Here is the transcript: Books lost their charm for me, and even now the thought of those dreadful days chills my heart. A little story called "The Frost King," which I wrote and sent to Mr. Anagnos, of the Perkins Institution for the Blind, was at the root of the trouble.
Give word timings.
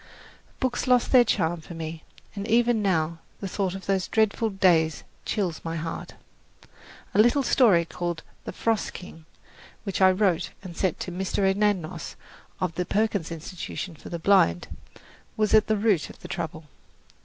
Books 0.59 0.87
lost 0.87 1.11
their 1.11 1.23
charm 1.23 1.61
for 1.61 1.75
me, 1.75 2.03
and 2.35 2.47
even 2.47 2.81
now 2.81 3.19
the 3.39 3.47
thought 3.47 3.75
of 3.75 3.85
those 3.85 4.07
dreadful 4.07 4.49
days 4.49 5.03
chills 5.25 5.61
my 5.63 5.75
heart. 5.75 6.15
A 7.13 7.19
little 7.21 7.43
story 7.43 7.85
called 7.85 8.23
"The 8.45 8.51
Frost 8.51 8.93
King," 8.93 9.25
which 9.83 10.01
I 10.01 10.09
wrote 10.09 10.49
and 10.63 10.75
sent 10.75 10.99
to 11.01 11.11
Mr. 11.11 11.47
Anagnos, 11.47 12.15
of 12.59 12.73
the 12.73 12.85
Perkins 12.87 13.31
Institution 13.31 13.93
for 13.95 14.09
the 14.09 14.17
Blind, 14.17 14.75
was 15.37 15.53
at 15.53 15.67
the 15.67 15.77
root 15.77 16.09
of 16.09 16.17
the 16.21 16.27
trouble. 16.27 16.63